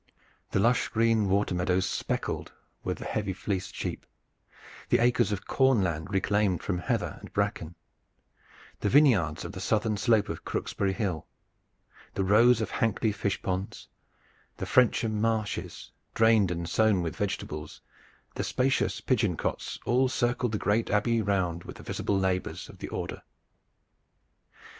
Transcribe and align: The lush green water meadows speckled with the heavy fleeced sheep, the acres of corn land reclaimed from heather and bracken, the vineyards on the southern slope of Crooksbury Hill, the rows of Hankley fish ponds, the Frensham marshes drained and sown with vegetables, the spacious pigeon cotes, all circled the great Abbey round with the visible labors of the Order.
The 0.49 0.59
lush 0.59 0.87
green 0.87 1.29
water 1.29 1.53
meadows 1.53 1.85
speckled 1.85 2.51
with 2.83 2.97
the 2.97 3.05
heavy 3.05 3.33
fleeced 3.33 3.75
sheep, 3.75 4.03
the 4.89 4.97
acres 4.97 5.31
of 5.31 5.45
corn 5.45 5.83
land 5.83 6.09
reclaimed 6.09 6.63
from 6.63 6.79
heather 6.79 7.17
and 7.19 7.31
bracken, 7.33 7.75
the 8.79 8.89
vineyards 8.89 9.45
on 9.45 9.51
the 9.51 9.59
southern 9.61 9.97
slope 9.97 10.27
of 10.27 10.43
Crooksbury 10.43 10.93
Hill, 10.93 11.27
the 12.15 12.23
rows 12.23 12.61
of 12.61 12.71
Hankley 12.71 13.11
fish 13.13 13.39
ponds, 13.43 13.87
the 14.57 14.65
Frensham 14.65 15.21
marshes 15.21 15.91
drained 16.15 16.49
and 16.49 16.67
sown 16.67 17.03
with 17.03 17.15
vegetables, 17.15 17.79
the 18.33 18.43
spacious 18.43 19.01
pigeon 19.01 19.37
cotes, 19.37 19.77
all 19.85 20.09
circled 20.09 20.53
the 20.53 20.57
great 20.57 20.89
Abbey 20.89 21.21
round 21.21 21.63
with 21.63 21.75
the 21.75 21.83
visible 21.83 22.17
labors 22.17 22.69
of 22.69 22.79
the 22.79 22.87
Order. 22.89 23.21